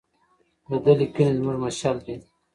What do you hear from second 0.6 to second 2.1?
د ده لیکنې زموږ مشعل